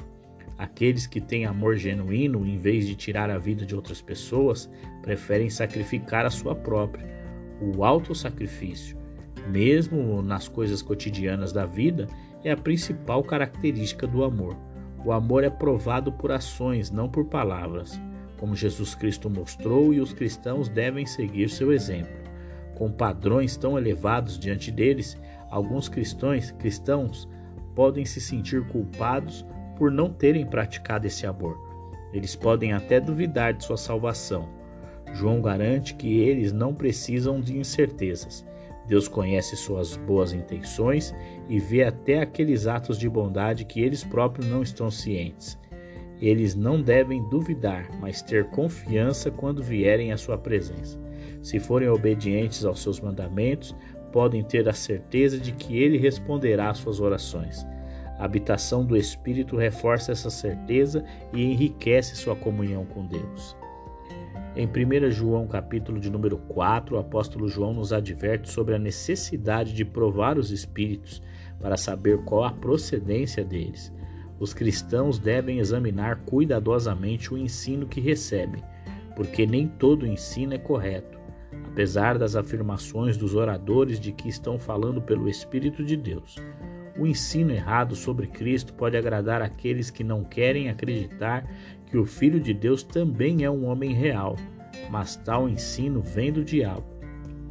Aqueles 0.57 1.07
que 1.07 1.19
têm 1.19 1.45
amor 1.45 1.75
genuíno, 1.75 2.45
em 2.45 2.57
vez 2.57 2.85
de 2.85 2.95
tirar 2.95 3.29
a 3.29 3.37
vida 3.37 3.65
de 3.65 3.75
outras 3.75 4.01
pessoas, 4.01 4.69
preferem 5.01 5.49
sacrificar 5.49 6.25
a 6.25 6.29
sua 6.29 6.55
própria. 6.55 7.07
O 7.59 7.83
autossacrifício, 7.83 8.97
mesmo 9.47 10.21
nas 10.21 10.47
coisas 10.47 10.81
cotidianas 10.81 11.51
da 11.51 11.65
vida, 11.65 12.07
é 12.43 12.51
a 12.51 12.57
principal 12.57 13.23
característica 13.23 14.05
do 14.05 14.23
amor. 14.23 14.55
O 15.03 15.11
amor 15.11 15.43
é 15.43 15.49
provado 15.49 16.11
por 16.11 16.31
ações, 16.31 16.91
não 16.91 17.09
por 17.09 17.25
palavras, 17.25 17.99
como 18.37 18.55
Jesus 18.55 18.95
Cristo 18.95 19.29
mostrou 19.29 19.93
e 19.93 19.99
os 19.99 20.13
cristãos 20.13 20.69
devem 20.69 21.05
seguir 21.05 21.49
seu 21.49 21.73
exemplo. 21.73 22.23
Com 22.75 22.91
padrões 22.91 23.57
tão 23.57 23.77
elevados 23.77 24.37
diante 24.37 24.71
deles, 24.71 25.17
alguns 25.49 25.89
cristãos, 25.89 26.51
cristãos 26.51 27.27
podem 27.75 28.05
se 28.05 28.21
sentir 28.21 28.65
culpados 28.67 29.45
por 29.83 29.91
não 29.91 30.09
terem 30.09 30.45
praticado 30.45 31.07
esse 31.07 31.27
amor. 31.27 31.59
Eles 32.13 32.37
podem 32.37 32.71
até 32.71 33.01
duvidar 33.01 33.53
de 33.53 33.65
sua 33.65 33.75
salvação. 33.75 34.47
João 35.13 35.41
garante 35.41 35.93
que 35.95 36.21
eles 36.21 36.53
não 36.53 36.73
precisam 36.73 37.41
de 37.41 37.57
incertezas. 37.57 38.45
Deus 38.87 39.09
conhece 39.09 39.57
suas 39.57 39.97
boas 39.97 40.31
intenções 40.31 41.13
e 41.49 41.59
vê 41.59 41.83
até 41.83 42.21
aqueles 42.21 42.65
atos 42.65 42.97
de 42.97 43.09
bondade 43.09 43.65
que 43.65 43.81
eles 43.81 44.05
próprios 44.05 44.47
não 44.47 44.63
estão 44.63 44.89
cientes. 44.89 45.59
Eles 46.21 46.55
não 46.55 46.81
devem 46.81 47.21
duvidar, 47.27 47.89
mas 47.99 48.21
ter 48.21 48.45
confiança 48.51 49.29
quando 49.29 49.61
vierem 49.61 50.13
à 50.13 50.17
sua 50.17 50.37
presença. 50.37 50.97
Se 51.41 51.59
forem 51.59 51.89
obedientes 51.89 52.63
aos 52.63 52.81
seus 52.81 53.01
mandamentos, 53.01 53.75
podem 54.13 54.43
ter 54.43 54.69
a 54.69 54.73
certeza 54.73 55.37
de 55.37 55.51
que 55.51 55.77
ele 55.77 55.97
responderá 55.97 56.69
às 56.69 56.77
suas 56.77 57.01
orações. 57.01 57.67
A 58.23 58.25
habitação 58.25 58.85
do 58.85 58.95
Espírito 58.95 59.57
reforça 59.57 60.13
essa 60.13 60.29
certeza 60.29 61.03
e 61.33 61.43
enriquece 61.43 62.15
sua 62.15 62.37
comunhão 62.37 62.85
com 62.85 63.05
Deus. 63.05 63.53
Em 64.55 64.65
1 64.65 65.11
João, 65.11 65.45
capítulo 65.45 65.99
de 65.99 66.09
número 66.09 66.37
4, 66.37 66.95
o 66.95 66.99
apóstolo 66.99 67.49
João 67.49 67.73
nos 67.73 67.91
adverte 67.91 68.49
sobre 68.49 68.75
a 68.75 68.79
necessidade 68.79 69.73
de 69.73 69.83
provar 69.83 70.37
os 70.37 70.51
espíritos 70.51 71.21
para 71.59 71.75
saber 71.75 72.19
qual 72.19 72.45
a 72.45 72.53
procedência 72.53 73.43
deles. 73.43 73.91
Os 74.39 74.53
cristãos 74.53 75.19
devem 75.19 75.59
examinar 75.59 76.21
cuidadosamente 76.25 77.33
o 77.33 77.37
ensino 77.37 77.87
que 77.87 77.99
recebem, 77.99 78.63
porque 79.17 79.45
nem 79.45 79.67
todo 79.67 80.07
ensino 80.07 80.53
é 80.53 80.57
correto, 80.57 81.19
apesar 81.65 82.17
das 82.17 82.37
afirmações 82.37 83.17
dos 83.17 83.35
oradores 83.35 83.99
de 83.99 84.13
que 84.13 84.29
estão 84.29 84.57
falando 84.57 85.01
pelo 85.01 85.27
Espírito 85.27 85.83
de 85.83 85.97
Deus. 85.97 86.37
O 86.97 87.07
ensino 87.07 87.51
errado 87.51 87.95
sobre 87.95 88.27
Cristo 88.27 88.73
pode 88.73 88.95
agradar 88.95 89.41
aqueles 89.41 89.89
que 89.89 90.03
não 90.03 90.23
querem 90.23 90.69
acreditar 90.69 91.47
que 91.87 91.97
o 91.97 92.05
Filho 92.05 92.39
de 92.39 92.53
Deus 92.53 92.83
também 92.83 93.43
é 93.43 93.49
um 93.49 93.65
homem 93.65 93.93
real, 93.93 94.35
mas 94.91 95.15
tal 95.15 95.49
ensino 95.49 96.01
vem 96.01 96.31
do 96.31 96.43
diabo. 96.43 96.85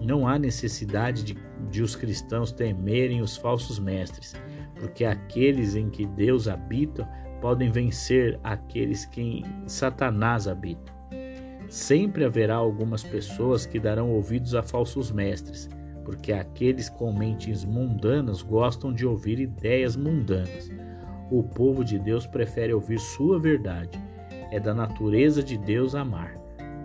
Não 0.00 0.28
há 0.28 0.38
necessidade 0.38 1.24
de, 1.24 1.36
de 1.70 1.82
os 1.82 1.96
cristãos 1.96 2.52
temerem 2.52 3.20
os 3.20 3.36
falsos 3.36 3.80
mestres, 3.80 4.34
porque 4.78 5.04
aqueles 5.04 5.74
em 5.74 5.90
que 5.90 6.06
Deus 6.06 6.46
habita 6.46 7.04
podem 7.40 7.70
vencer 7.70 8.38
aqueles 8.44 9.04
que 9.06 9.20
em 9.20 9.44
Satanás 9.66 10.46
habita. 10.46 10.92
Sempre 11.68 12.24
haverá 12.24 12.54
algumas 12.54 13.02
pessoas 13.02 13.66
que 13.66 13.80
darão 13.80 14.10
ouvidos 14.10 14.54
a 14.54 14.62
falsos 14.62 15.10
mestres 15.10 15.68
porque 16.04 16.32
aqueles 16.32 16.88
com 16.88 17.12
mentes 17.12 17.64
mundanas 17.64 18.42
gostam 18.42 18.92
de 18.92 19.06
ouvir 19.06 19.38
ideias 19.38 19.96
mundanas. 19.96 20.70
O 21.30 21.42
povo 21.42 21.84
de 21.84 21.98
Deus 21.98 22.26
prefere 22.26 22.74
ouvir 22.74 22.98
sua 22.98 23.38
verdade. 23.38 23.98
É 24.50 24.60
da 24.60 24.74
natureza 24.74 25.42
de 25.42 25.56
Deus 25.56 25.94
amar. 25.94 26.36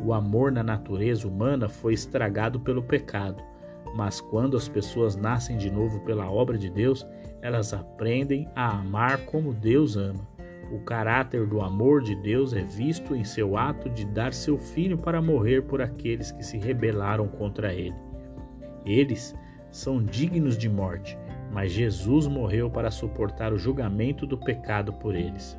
O 0.04 0.14
amor 0.14 0.52
na 0.52 0.64
natureza 0.64 1.28
humana 1.28 1.68
foi 1.68 1.94
estragado 1.94 2.60
pelo 2.60 2.84
pecado, 2.84 3.44
mas 3.96 4.22
quando 4.22 4.56
as 4.56 4.70
pessoas 4.70 5.16
nascem 5.16 5.58
de 5.58 5.72
novo 5.72 6.00
pela 6.02 6.32
obra 6.32 6.58
de 6.58 6.70
Deus, 6.70 7.06
elas 7.42 7.74
aprendem 7.74 8.48
a 8.56 8.80
amar 8.80 9.26
como 9.26 9.54
Deus 9.54 9.98
ama. 9.98 10.28
O 10.72 10.80
caráter 10.80 11.48
do 11.48 11.62
amor 11.62 12.02
de 12.02 12.14
Deus 12.16 12.54
é 12.54 12.62
visto 12.62 13.16
em 13.16 13.24
seu 13.24 13.58
ato 13.58 13.90
de 13.90 14.06
dar 14.06 14.34
seu 14.34 14.58
filho 14.58 14.98
para 14.98 15.22
morrer 15.22 15.64
por 15.64 15.82
aqueles 15.82 16.32
que 16.32 16.44
se 16.44 16.58
rebelaram 16.58 17.28
contra 17.28 17.74
ele. 17.74 18.07
Eles 18.88 19.36
são 19.70 20.02
dignos 20.02 20.58
de 20.58 20.70
morte, 20.70 21.18
mas 21.52 21.72
Jesus 21.72 22.26
morreu 22.26 22.70
para 22.70 22.90
suportar 22.90 23.52
o 23.52 23.58
julgamento 23.58 24.26
do 24.26 24.38
pecado 24.38 24.94
por 24.94 25.14
eles. 25.14 25.58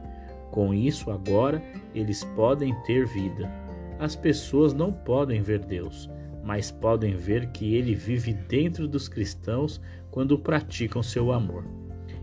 Com 0.51 0.73
isso, 0.73 1.11
agora, 1.11 1.63
eles 1.95 2.25
podem 2.25 2.75
ter 2.85 3.07
vida. 3.07 3.53
As 3.99 4.17
pessoas 4.17 4.73
não 4.73 4.91
podem 4.91 5.43
ver 5.43 5.59
Deus, 5.59 6.11
mas 6.43 6.71
podem 6.71 7.15
ver 7.15 7.51
que 7.51 7.75
ele 7.75 7.95
vive 7.95 8.33
dentro 8.33 8.89
dos 8.89 9.09
cristãos 9.09 9.81
quando 10.11 10.39
praticam 10.39 11.03
seu 11.03 11.31
amor. 11.31 11.65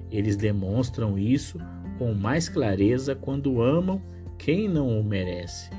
Eles 0.09 0.35
demonstram 0.35 1.19
isso 1.19 1.59
com 1.99 2.13
mais 2.13 2.49
clareza 2.49 3.15
quando 3.15 3.61
amam 3.61 4.01
quem 4.37 4.67
não 4.67 4.99
o 4.99 5.03
merece. 5.03 5.69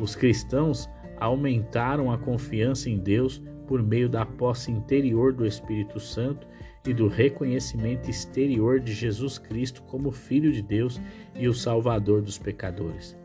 Os 0.00 0.14
cristãos 0.14 0.88
aumentaram 1.18 2.12
a 2.12 2.18
confiança 2.18 2.88
em 2.90 2.98
Deus 2.98 3.42
por 3.68 3.82
meio 3.82 4.08
da 4.08 4.24
posse 4.24 4.72
interior 4.72 5.32
do 5.32 5.46
Espírito 5.46 6.00
Santo 6.00 6.48
e 6.86 6.94
do 6.94 7.06
reconhecimento 7.06 8.10
exterior 8.10 8.80
de 8.80 8.94
Jesus 8.94 9.38
Cristo 9.38 9.82
como 9.82 10.10
Filho 10.10 10.50
de 10.50 10.62
Deus 10.62 10.98
e 11.36 11.46
o 11.46 11.54
Salvador 11.54 12.22
dos 12.22 12.38
pecadores. 12.38 13.16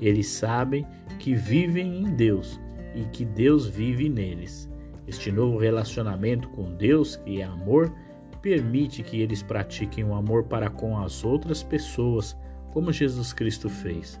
Eles 0.00 0.26
sabem 0.28 0.86
que 1.18 1.34
vivem 1.34 2.02
em 2.02 2.14
Deus 2.14 2.58
e 2.94 3.04
que 3.04 3.24
Deus 3.24 3.66
vive 3.66 4.08
neles. 4.08 4.68
Este 5.06 5.30
novo 5.30 5.58
relacionamento 5.58 6.48
com 6.48 6.72
Deus, 6.74 7.16
que 7.16 7.40
é 7.40 7.44
amor, 7.44 7.92
permite 8.40 9.02
que 9.02 9.20
eles 9.20 9.42
pratiquem 9.42 10.04
o 10.04 10.14
amor 10.14 10.44
para 10.44 10.70
com 10.70 10.98
as 10.98 11.22
outras 11.22 11.62
pessoas, 11.62 12.36
como 12.72 12.92
Jesus 12.92 13.32
Cristo 13.32 13.68
fez. 13.68 14.18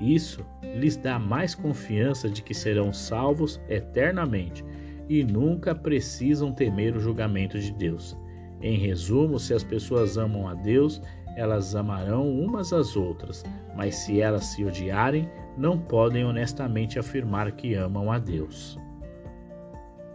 Isso 0.00 0.44
lhes 0.62 0.96
dá 0.96 1.18
mais 1.18 1.54
confiança 1.54 2.28
de 2.28 2.42
que 2.42 2.54
serão 2.54 2.90
salvos 2.92 3.60
eternamente 3.68 4.64
e 5.10 5.24
nunca 5.24 5.74
precisam 5.74 6.52
temer 6.52 6.96
o 6.96 7.00
julgamento 7.00 7.58
de 7.58 7.72
Deus. 7.72 8.16
Em 8.62 8.78
resumo, 8.78 9.40
se 9.40 9.52
as 9.52 9.64
pessoas 9.64 10.16
amam 10.16 10.46
a 10.46 10.54
Deus, 10.54 11.02
elas 11.36 11.74
amarão 11.74 12.30
umas 12.30 12.72
às 12.72 12.96
outras, 12.96 13.42
mas 13.76 13.96
se 13.96 14.20
elas 14.20 14.44
se 14.44 14.64
odiarem, 14.64 15.28
não 15.58 15.76
podem 15.76 16.24
honestamente 16.24 16.96
afirmar 16.96 17.50
que 17.50 17.74
amam 17.74 18.12
a 18.12 18.20
Deus. 18.20 18.78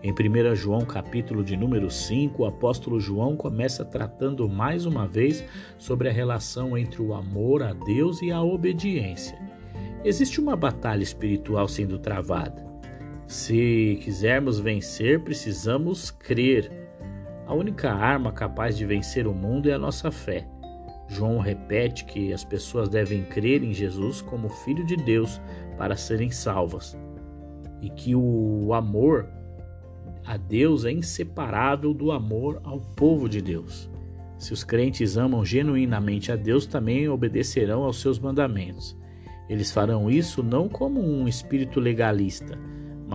Em 0.02 0.14
1 0.14 0.56
João, 0.56 0.82
capítulo 0.82 1.44
de 1.44 1.58
número 1.58 1.92
5, 1.92 2.44
o 2.44 2.46
apóstolo 2.46 2.98
João 2.98 3.36
começa 3.36 3.84
tratando 3.84 4.48
mais 4.48 4.86
uma 4.86 5.06
vez 5.06 5.44
sobre 5.78 6.08
a 6.08 6.12
relação 6.12 6.78
entre 6.78 7.02
o 7.02 7.14
amor 7.14 7.64
a 7.64 7.74
Deus 7.74 8.22
e 8.22 8.32
a 8.32 8.42
obediência. 8.42 9.38
Existe 10.06 10.40
uma 10.40 10.56
batalha 10.56 11.04
espiritual 11.04 11.68
sendo 11.68 12.00
travada. 12.00 12.65
Se 13.28 14.00
quisermos 14.04 14.60
vencer, 14.60 15.20
precisamos 15.22 16.12
crer. 16.12 16.72
A 17.48 17.54
única 17.54 17.92
arma 17.92 18.32
capaz 18.32 18.78
de 18.78 18.86
vencer 18.86 19.28
o 19.28 19.34
mundo 19.34 19.70
é 19.70 19.74
a 19.74 19.80
nossa 19.80 20.12
fé. 20.12 20.48
João 21.08 21.40
repete 21.40 22.06
que 22.06 22.34
as 22.34 22.44
pessoas 22.44 22.90
devem 22.90 23.24
crer 23.24 23.64
em 23.64 23.74
Jesus 23.74 24.22
como 24.22 24.50
Filho 24.50 24.86
de 24.86 24.96
Deus 24.96 25.40
para 25.78 25.96
serem 25.96 26.32
salvas 26.32 26.98
e 27.82 27.90
que 27.90 28.16
o 28.16 28.74
amor 28.74 29.28
a 30.26 30.38
Deus 30.38 30.86
é 30.86 30.92
inseparável 30.92 31.94
do 31.94 32.12
amor 32.12 32.60
ao 32.64 32.80
povo 32.80 33.30
de 33.30 33.42
Deus. 33.42 33.90
Se 34.40 34.54
os 34.54 34.64
crentes 34.64 35.18
amam 35.18 35.46
genuinamente 35.46 36.32
a 36.32 36.36
Deus, 36.36 36.66
também 36.66 37.08
obedecerão 37.08 37.84
aos 37.84 38.02
seus 38.02 38.18
mandamentos. 38.18 38.98
Eles 39.48 39.72
farão 39.72 40.10
isso 40.10 40.42
não 40.42 40.68
como 40.68 41.00
um 41.00 41.28
espírito 41.28 41.80
legalista, 41.80 42.58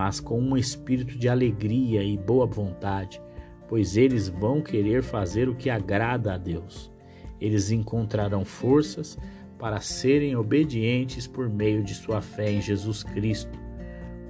mas 0.00 0.19
com 0.19 0.40
um 0.40 0.57
espírito 0.57 1.19
de 1.19 1.28
alegria 1.28 2.02
e 2.02 2.16
boa 2.16 2.47
vontade, 2.47 3.21
pois 3.69 3.99
eles 3.99 4.30
vão 4.30 4.62
querer 4.62 5.02
fazer 5.02 5.47
o 5.47 5.54
que 5.54 5.69
agrada 5.69 6.33
a 6.33 6.38
Deus. 6.38 6.90
Eles 7.38 7.71
encontrarão 7.71 8.42
forças 8.42 9.19
para 9.59 9.78
serem 9.83 10.35
obedientes 10.35 11.26
por 11.26 11.50
meio 11.50 11.85
de 11.85 11.95
sua 11.95 12.23
fé 12.23 12.50
em 12.50 12.62
Jesus 12.62 13.02
Cristo, 13.02 13.59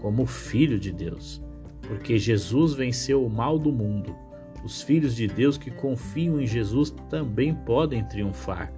como 0.00 0.26
Filho 0.26 0.76
de 0.76 0.90
Deus, 0.90 1.40
porque 1.82 2.18
Jesus 2.18 2.74
venceu 2.74 3.24
o 3.24 3.30
mal 3.30 3.56
do 3.56 3.70
mundo. 3.70 4.12
Os 4.64 4.82
filhos 4.82 5.14
de 5.14 5.28
Deus 5.28 5.56
que 5.56 5.70
confiam 5.70 6.40
em 6.40 6.48
Jesus 6.48 6.92
também 7.08 7.54
podem 7.54 8.02
triunfar. 8.02 8.72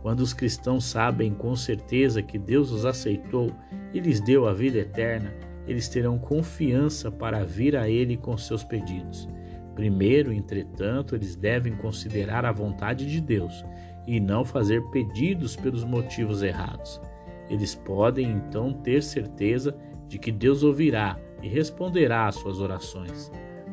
Quando 0.00 0.20
os 0.20 0.32
cristãos 0.32 0.86
sabem 0.86 1.34
com 1.34 1.54
certeza 1.54 2.22
que 2.22 2.38
Deus 2.38 2.72
os 2.72 2.86
aceitou 2.86 3.52
e 3.92 4.00
lhes 4.00 4.22
deu 4.22 4.48
a 4.48 4.54
vida 4.54 4.78
eterna, 4.78 5.49
eles 5.70 5.88
terão 5.88 6.18
confiança 6.18 7.12
para 7.12 7.44
vir 7.44 7.76
a 7.76 7.88
Ele 7.88 8.16
com 8.16 8.36
seus 8.36 8.64
pedidos. 8.64 9.28
Primeiro, 9.76 10.32
entretanto, 10.32 11.14
eles 11.14 11.36
devem 11.36 11.76
considerar 11.76 12.44
a 12.44 12.50
vontade 12.50 13.06
de 13.06 13.20
Deus 13.20 13.64
e 14.04 14.18
não 14.18 14.44
fazer 14.44 14.82
pedidos 14.90 15.54
pelos 15.54 15.84
motivos 15.84 16.42
errados. 16.42 17.00
Eles 17.48 17.72
podem 17.72 18.32
então 18.32 18.72
ter 18.72 19.00
certeza 19.00 19.76
de 20.08 20.18
que 20.18 20.32
Deus 20.32 20.64
ouvirá 20.64 21.16
e 21.40 21.48
responderá 21.48 22.26
às 22.26 22.34
suas 22.34 22.58
orações. 22.58 23.30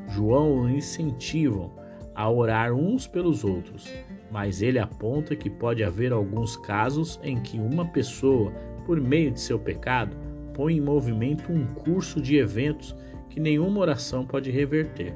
João 0.07 0.61
os 0.61 0.69
incentivam 0.69 1.73
a 2.13 2.29
orar 2.29 2.73
uns 2.73 3.07
pelos 3.07 3.43
outros, 3.43 3.91
mas 4.29 4.61
ele 4.61 4.77
aponta 4.77 5.35
que 5.35 5.49
pode 5.49 5.83
haver 5.83 6.13
alguns 6.13 6.55
casos 6.57 7.19
em 7.23 7.41
que 7.41 7.57
uma 7.57 7.87
pessoa, 7.87 8.51
por 8.85 9.01
meio 9.01 9.31
de 9.31 9.39
seu 9.39 9.57
pecado, 9.57 10.15
põe 10.57 10.77
em 10.77 10.81
movimento 10.81 11.51
um 11.51 11.67
curso 11.67 12.19
de 12.19 12.35
eventos 12.35 12.95
que 13.29 13.39
nenhuma 13.39 13.79
oração 13.79 14.25
pode 14.25 14.49
reverter. 14.49 15.15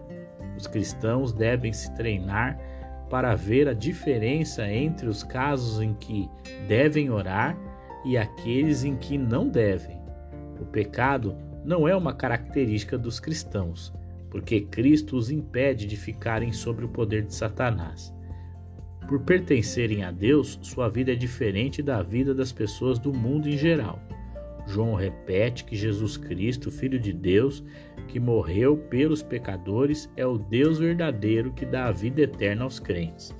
Os 0.56 0.68
cristãos 0.68 1.34
devem 1.34 1.74
se 1.74 1.92
treinar 1.96 2.60
para 3.10 3.34
ver 3.34 3.68
a 3.68 3.74
diferença 3.74 4.72
entre 4.72 5.08
os 5.08 5.24
casos 5.24 5.82
em 5.82 5.96
que 5.96 6.30
devem 6.68 7.10
orar 7.10 7.58
e 8.06 8.16
aqueles 8.16 8.84
em 8.84 8.96
que 8.96 9.18
não 9.18 9.50
devem. 9.50 10.00
O 10.62 10.66
pecado 10.66 11.36
não 11.66 11.88
é 11.88 11.96
uma 11.96 12.14
característica 12.14 12.96
dos 12.96 13.20
cristãos, 13.20 13.92
porque 14.30 14.62
Cristo 14.62 15.18
os 15.18 15.32
impede 15.32 15.88
de 15.88 15.98
ficarem 15.98 16.54
sob 16.54 16.86
o 16.86 16.90
poder 16.90 17.24
de 17.24 17.34
Satanás. 17.34 18.14
Por 19.08 19.22
pertencerem 19.22 20.04
a 20.04 20.12
Deus, 20.12 20.60
sua 20.62 20.88
vida 20.88 21.12
é 21.12 21.16
diferente 21.16 21.82
da 21.82 22.04
vida 22.04 22.34
das 22.34 22.52
pessoas 22.52 23.00
do 23.00 23.12
mundo 23.12 23.50
em 23.50 23.58
geral. 23.58 24.00
João 24.68 24.94
repete 24.94 25.64
que 25.64 25.76
Jesus 25.76 26.18
Cristo, 26.18 26.72
Filho 26.72 27.00
de 27.00 27.12
Deus, 27.12 27.64
que 28.08 28.20
morreu 28.20 28.78
pelos 28.78 29.24
pecadores, 29.24 30.10
é 30.16 30.26
o 30.26 30.38
Deus 30.38 30.80
verdadeiro 30.80 31.52
que 31.52 31.66
dá 31.66 31.86
a 31.86 31.92
vida 31.92 32.22
eterna 32.22 32.64
aos 32.64 32.80
crentes. 32.80 33.34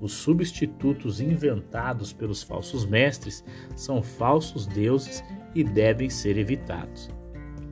Os 0.00 0.12
substitutos 0.12 1.20
inventados 1.20 2.12
pelos 2.12 2.42
falsos 2.42 2.84
mestres 2.84 3.44
são 3.74 4.02
falsos 4.02 4.66
deuses 4.66 5.24
e 5.54 5.64
devem 5.64 6.10
ser 6.10 6.36
evitados. 6.36 7.08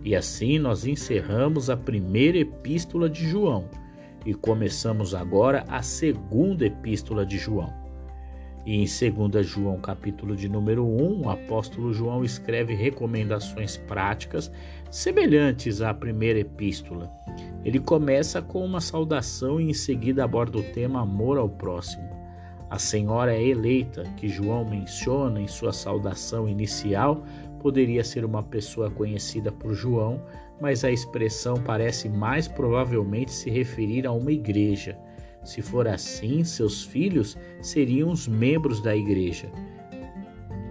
E 0.02 0.14
assim 0.14 0.58
nós 0.58 0.86
encerramos 0.86 1.68
a 1.68 1.76
primeira 1.76 2.38
epístola 2.38 3.08
de 3.08 3.26
João 3.28 3.68
e 4.24 4.32
começamos 4.32 5.14
agora 5.14 5.64
a 5.68 5.82
segunda 5.82 6.64
epístola 6.64 7.26
de 7.26 7.36
João. 7.36 7.83
E 8.66 8.76
em 8.76 8.86
2 8.86 9.46
João, 9.46 9.78
capítulo 9.78 10.34
de 10.34 10.48
número 10.48 10.86
1, 10.86 11.26
o 11.26 11.30
apóstolo 11.30 11.92
João 11.92 12.24
escreve 12.24 12.74
recomendações 12.74 13.76
práticas 13.76 14.50
semelhantes 14.90 15.82
à 15.82 15.92
primeira 15.92 16.38
epístola. 16.38 17.12
Ele 17.62 17.78
começa 17.78 18.40
com 18.40 18.64
uma 18.64 18.80
saudação 18.80 19.60
e 19.60 19.68
em 19.68 19.74
seguida 19.74 20.24
aborda 20.24 20.56
o 20.56 20.62
tema 20.62 21.02
amor 21.02 21.36
ao 21.36 21.48
próximo. 21.48 22.08
A 22.70 22.78
senhora 22.78 23.34
é 23.34 23.42
eleita, 23.42 24.02
que 24.16 24.28
João 24.28 24.64
menciona 24.64 25.40
em 25.40 25.46
sua 25.46 25.72
saudação 25.72 26.48
inicial, 26.48 27.22
poderia 27.60 28.02
ser 28.02 28.24
uma 28.24 28.42
pessoa 28.42 28.90
conhecida 28.90 29.52
por 29.52 29.74
João, 29.74 30.22
mas 30.60 30.84
a 30.84 30.90
expressão 30.90 31.54
parece 31.56 32.08
mais 32.08 32.48
provavelmente 32.48 33.30
se 33.30 33.50
referir 33.50 34.06
a 34.06 34.12
uma 34.12 34.32
igreja. 34.32 34.98
Se 35.44 35.60
for 35.60 35.86
assim, 35.86 36.42
seus 36.42 36.82
filhos 36.82 37.36
seriam 37.60 38.10
os 38.10 38.26
membros 38.26 38.80
da 38.80 38.96
igreja. 38.96 39.50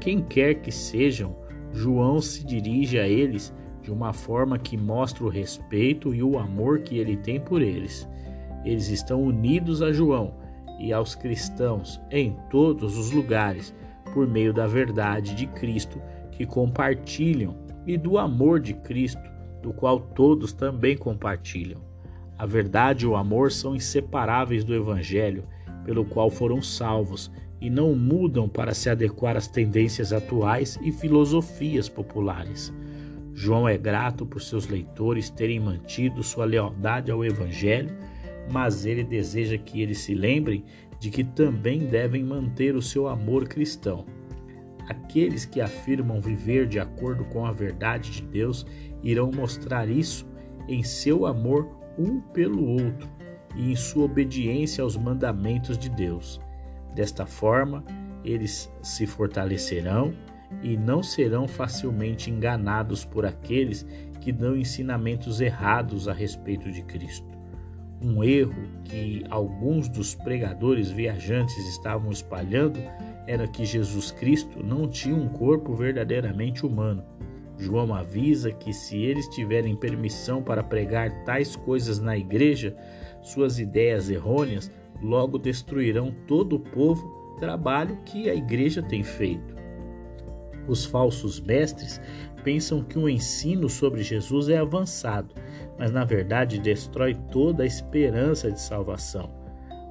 Quem 0.01 0.21
quer 0.21 0.55
que 0.55 0.71
sejam, 0.71 1.35
João 1.71 2.19
se 2.19 2.43
dirige 2.43 2.99
a 2.99 3.07
eles 3.07 3.53
de 3.81 3.91
uma 3.91 4.13
forma 4.13 4.57
que 4.57 4.75
mostra 4.75 5.23
o 5.23 5.29
respeito 5.29 6.13
e 6.13 6.23
o 6.23 6.39
amor 6.39 6.79
que 6.79 6.97
ele 6.97 7.15
tem 7.17 7.39
por 7.39 7.61
eles. 7.61 8.07
Eles 8.65 8.89
estão 8.89 9.21
unidos 9.21 9.81
a 9.81 9.91
João 9.91 10.35
e 10.79 10.91
aos 10.91 11.15
cristãos 11.15 12.01
em 12.09 12.35
todos 12.49 12.97
os 12.97 13.11
lugares 13.11 13.73
por 14.13 14.27
meio 14.27 14.53
da 14.53 14.67
verdade 14.67 15.35
de 15.35 15.47
Cristo 15.47 16.01
que 16.31 16.45
compartilham 16.45 17.55
e 17.85 17.97
do 17.97 18.17
amor 18.17 18.59
de 18.59 18.73
Cristo, 18.73 19.21
do 19.61 19.73
qual 19.73 19.99
todos 19.99 20.53
também 20.53 20.97
compartilham. 20.97 21.92
A 22.37 22.45
verdade 22.45 23.05
e 23.05 23.07
o 23.07 23.15
amor 23.15 23.51
são 23.51 23.75
inseparáveis 23.75 24.63
do 24.63 24.73
Evangelho, 24.73 25.45
pelo 25.85 26.05
qual 26.05 26.29
foram 26.29 26.61
salvos, 26.61 27.31
e 27.61 27.69
não 27.69 27.95
mudam 27.95 28.49
para 28.49 28.73
se 28.73 28.89
adequar 28.89 29.37
às 29.37 29.47
tendências 29.47 30.11
atuais 30.11 30.77
e 30.81 30.91
filosofias 30.91 31.87
populares. 31.87 32.73
João 33.33 33.67
é 33.67 33.77
grato 33.77 34.25
por 34.25 34.41
seus 34.41 34.67
leitores 34.67 35.29
terem 35.29 35.59
mantido 35.59 36.21
sua 36.21 36.45
lealdade 36.45 37.09
ao 37.09 37.23
Evangelho, 37.23 37.89
mas 38.51 38.85
ele 38.85 39.03
deseja 39.03 39.57
que 39.57 39.81
eles 39.81 39.99
se 39.99 40.13
lembrem 40.13 40.63
de 40.99 41.09
que 41.09 41.23
também 41.23 41.79
devem 41.79 42.23
manter 42.23 42.75
o 42.75 42.81
seu 42.81 43.07
amor 43.07 43.47
cristão. 43.47 44.05
Aqueles 44.87 45.45
que 45.45 45.61
afirmam 45.61 46.19
viver 46.19 46.67
de 46.67 46.79
acordo 46.79 47.23
com 47.25 47.45
a 47.45 47.51
verdade 47.51 48.11
de 48.11 48.21
Deus 48.21 48.65
irão 49.01 49.31
mostrar 49.31 49.89
isso 49.89 50.27
em 50.67 50.83
seu 50.83 51.25
amor 51.25 51.67
um 51.97 52.19
pelo 52.19 52.65
outro 52.65 53.09
e 53.55 53.71
em 53.71 53.75
sua 53.75 54.05
obediência 54.05 54.83
aos 54.83 54.97
mandamentos 54.97 55.77
de 55.77 55.89
Deus. 55.89 56.39
Desta 56.93 57.25
forma, 57.25 57.83
eles 58.23 58.71
se 58.81 59.05
fortalecerão 59.05 60.13
e 60.61 60.77
não 60.77 61.01
serão 61.01 61.47
facilmente 61.47 62.29
enganados 62.29 63.03
por 63.03 63.25
aqueles 63.25 63.85
que 64.21 64.31
dão 64.31 64.55
ensinamentos 64.55 65.41
errados 65.41 66.07
a 66.07 66.13
respeito 66.13 66.71
de 66.71 66.81
Cristo. 66.83 67.27
Um 68.01 68.23
erro 68.23 68.55
que 68.83 69.23
alguns 69.29 69.87
dos 69.87 70.13
pregadores 70.13 70.89
viajantes 70.89 71.57
estavam 71.69 72.11
espalhando 72.11 72.79
era 73.25 73.47
que 73.47 73.65
Jesus 73.65 74.11
Cristo 74.11 74.61
não 74.61 74.87
tinha 74.87 75.15
um 75.15 75.29
corpo 75.29 75.73
verdadeiramente 75.73 76.65
humano 76.65 77.03
João 77.57 77.93
avisa 77.93 78.51
que 78.51 78.73
se 78.73 78.97
eles 78.97 79.27
tiverem 79.27 79.75
permissão 79.75 80.41
para 80.41 80.63
pregar 80.63 81.23
tais 81.23 81.55
coisas 81.55 81.99
na 81.99 82.17
igreja, 82.17 82.75
suas 83.21 83.59
ideias 83.59 84.09
errôneas 84.09 84.71
logo 85.01 85.37
destruirão 85.37 86.13
todo 86.27 86.55
o 86.55 86.59
povo, 86.59 87.35
trabalho 87.39 87.97
que 88.05 88.29
a 88.29 88.35
igreja 88.35 88.81
tem 88.81 89.03
feito. 89.03 89.53
Os 90.67 90.85
falsos 90.85 91.39
mestres 91.39 92.01
pensam 92.43 92.83
que 92.83 92.97
o 92.97 93.09
ensino 93.09 93.69
sobre 93.69 94.03
Jesus 94.03 94.49
é 94.49 94.57
avançado, 94.57 95.33
mas 95.77 95.91
na 95.91 96.03
verdade 96.03 96.59
destrói 96.59 97.15
toda 97.31 97.63
a 97.63 97.65
esperança 97.67 98.51
de 98.51 98.59
salvação. 98.59 99.31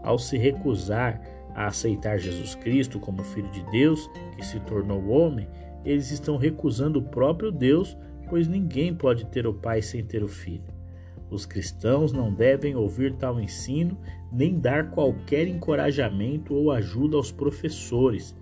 Ao 0.03 0.19
se 0.19 0.37
recusar 0.37 1.21
a 1.55 1.67
aceitar 1.67 2.19
Jesus 2.19 2.55
Cristo 2.55 2.99
como 2.99 3.23
Filho 3.23 3.51
de 3.51 3.63
Deus, 3.71 4.11
que 4.37 4.45
se 4.45 4.59
tornou 4.61 5.09
homem, 5.09 5.49
eles 5.85 6.11
estão 6.11 6.37
recusando 6.37 6.99
o 6.99 7.03
próprio 7.03 7.51
Deus, 7.51 7.97
pois 8.29 8.49
ninguém 8.49 8.95
pode 8.95 9.27
ter 9.27 9.47
o 9.47 9.55
Pai 9.55 9.83
sem 9.83 10.05
ter 10.05 10.23
o 10.23 10.29
Filho. 10.29 10.65
Os 11.31 11.47
cristãos 11.47 12.13
não 12.13 12.33
devem 12.33 12.77
ouvir 12.77 13.15
tal 13.15 13.41
ensino 13.41 13.99
nem 14.31 14.59
dar 14.59 14.91
qualquer 14.91 15.47
encorajamento 15.49 16.55
ou 16.55 16.71
ajuda 16.71 17.17
aos 17.17 17.33
professores. 17.33 18.37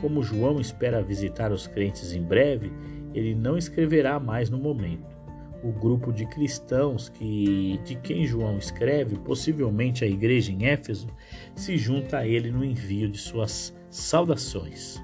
Como 0.00 0.22
João 0.22 0.60
espera 0.60 1.02
visitar 1.02 1.50
os 1.50 1.66
crentes 1.66 2.12
em 2.12 2.22
breve, 2.22 2.70
ele 3.14 3.34
não 3.34 3.56
escreverá 3.56 4.20
mais 4.20 4.50
no 4.50 4.58
momento. 4.58 5.16
O 5.62 5.72
grupo 5.72 6.12
de 6.12 6.26
cristãos 6.26 7.08
que, 7.08 7.80
de 7.84 7.96
quem 7.96 8.26
João 8.26 8.58
escreve, 8.58 9.16
possivelmente 9.16 10.04
a 10.04 10.06
igreja 10.06 10.52
em 10.52 10.66
Éfeso, 10.66 11.08
se 11.54 11.78
junta 11.78 12.18
a 12.18 12.26
ele 12.26 12.50
no 12.50 12.62
envio 12.62 13.08
de 13.08 13.18
suas 13.18 13.74
saudações. 13.90 15.02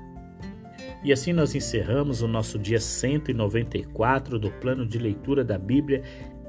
E 1.04 1.12
assim 1.12 1.32
nós 1.32 1.54
encerramos 1.54 2.22
o 2.22 2.28
nosso 2.28 2.58
dia 2.58 2.78
194 2.78 4.38
do 4.38 4.50
plano 4.52 4.86
de 4.86 4.98
leitura 4.98 5.42
da 5.42 5.58
Bíblia 5.58 6.02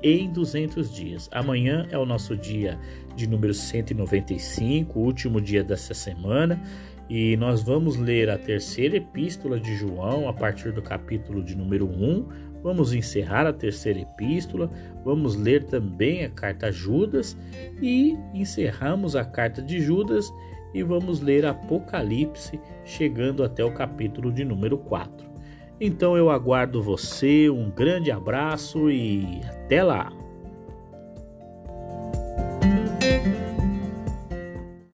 em 0.04 0.32
200 0.32 0.94
dias. 0.94 1.30
Amanhã 1.32 1.88
é 1.90 1.98
o 1.98 2.06
nosso 2.06 2.36
dia 2.38 2.78
de 3.16 3.26
número 3.26 3.54
195, 3.54 5.00
último 5.00 5.42
dia 5.42 5.64
dessa 5.64 5.94
semana, 5.94 6.62
e 7.10 7.36
nós 7.38 7.64
vamos 7.64 7.98
ler 7.98 8.30
a 8.30 8.38
terceira 8.38 8.98
epístola 8.98 9.60
de 9.60 9.76
João 9.76 10.28
a 10.28 10.34
partir 10.34 10.72
do 10.72 10.82
capítulo 10.82 11.44
de 11.44 11.56
número 11.56 11.88
1. 11.88 12.28
Vamos 12.62 12.94
encerrar 12.94 13.48
a 13.48 13.52
terceira 13.52 14.00
epístola, 14.00 14.72
vamos 15.04 15.36
ler 15.36 15.64
também 15.64 16.24
a 16.24 16.30
carta 16.30 16.68
a 16.68 16.72
Judas 16.72 17.36
e 17.82 18.16
encerramos 18.34 19.16
a 19.16 19.26
carta 19.26 19.62
de 19.62 19.82
Judas 19.82 20.32
e 20.74 20.84
vamos 20.84 21.20
ler 21.22 21.46
Apocalipse, 21.46 22.60
chegando 22.84 23.44
até 23.44 23.64
o 23.64 23.74
capítulo 23.74 24.32
de 24.32 24.44
número 24.44 24.78
4. 24.78 25.32
Então 25.80 26.16
eu 26.16 26.30
aguardo 26.30 26.82
você, 26.82 27.50
um 27.50 27.70
grande 27.70 28.12
abraço 28.12 28.90
e 28.90 29.42
até 29.46 29.84
lá! 29.84 30.23